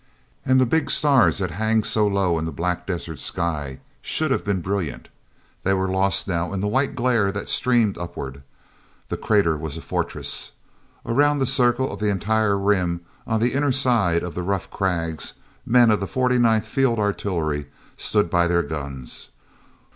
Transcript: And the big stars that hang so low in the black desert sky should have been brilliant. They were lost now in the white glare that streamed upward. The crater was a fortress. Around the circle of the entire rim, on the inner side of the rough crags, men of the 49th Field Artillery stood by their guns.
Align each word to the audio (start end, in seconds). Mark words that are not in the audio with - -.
And 0.43 0.59
the 0.59 0.65
big 0.65 0.89
stars 0.89 1.37
that 1.37 1.51
hang 1.51 1.83
so 1.83 2.07
low 2.07 2.39
in 2.39 2.45
the 2.45 2.51
black 2.51 2.87
desert 2.87 3.19
sky 3.19 3.81
should 4.01 4.31
have 4.31 4.43
been 4.43 4.59
brilliant. 4.59 5.09
They 5.61 5.75
were 5.75 5.87
lost 5.87 6.27
now 6.27 6.53
in 6.53 6.59
the 6.59 6.67
white 6.67 6.95
glare 6.95 7.31
that 7.31 7.47
streamed 7.49 7.99
upward. 7.99 8.41
The 9.09 9.17
crater 9.17 9.55
was 9.55 9.77
a 9.77 9.81
fortress. 9.83 10.53
Around 11.05 11.37
the 11.37 11.45
circle 11.45 11.93
of 11.93 11.99
the 11.99 12.09
entire 12.09 12.57
rim, 12.57 13.01
on 13.27 13.41
the 13.41 13.53
inner 13.53 13.71
side 13.71 14.23
of 14.23 14.33
the 14.33 14.41
rough 14.41 14.71
crags, 14.71 15.33
men 15.67 15.91
of 15.91 15.99
the 15.99 16.07
49th 16.07 16.65
Field 16.65 16.97
Artillery 16.97 17.67
stood 17.95 18.27
by 18.31 18.47
their 18.47 18.63
guns. 18.63 19.29